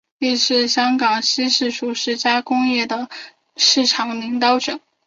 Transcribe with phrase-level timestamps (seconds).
[0.17, 3.07] 亦是香港西式熟食加工业的
[3.55, 4.79] 市场领导者。